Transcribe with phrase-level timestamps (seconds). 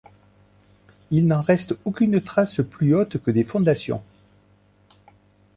[1.11, 4.01] Il n'en reste aucune trace plus haute que des fondations.